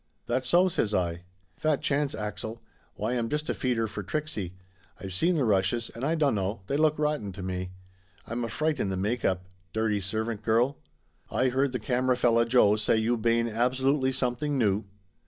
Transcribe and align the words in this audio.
"That 0.25 0.43
so?" 0.43 0.67
says 0.67 0.95
I. 0.95 1.25
"Fat 1.55 1.83
chance, 1.83 2.15
Axel! 2.15 2.63
Why, 2.95 3.13
I'm 3.13 3.29
just 3.29 3.51
a 3.51 3.53
feeder 3.53 3.87
for 3.87 4.01
Trixie. 4.01 4.55
I've 4.99 5.13
seen 5.13 5.35
the 5.35 5.43
rushes, 5.43 5.91
and 5.93 6.03
I 6.03 6.15
dunno 6.15 6.63
they 6.65 6.75
look 6.75 6.97
rotten 6.97 7.31
to 7.33 7.43
me. 7.43 7.69
I'm 8.25 8.43
a 8.43 8.49
fright 8.49 8.79
in 8.79 8.89
the 8.89 8.97
make 8.97 9.23
up. 9.23 9.45
Dirty 9.73 10.01
servant 10.01 10.41
girl." 10.41 10.79
"Ay 11.29 11.49
heard 11.49 11.71
the 11.71 11.77
camera 11.77 12.17
feller, 12.17 12.45
Joe, 12.45 12.77
say 12.77 12.97
you 12.97 13.15
bane 13.15 13.47
absolutely 13.47 14.11
something 14.11 14.57
new." 14.57 14.85